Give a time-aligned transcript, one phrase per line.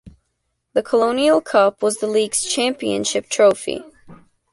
[0.73, 3.83] The Colonial Cup was the league's championship trophy.